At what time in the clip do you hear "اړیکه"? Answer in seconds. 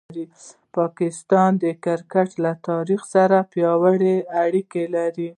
4.43-4.81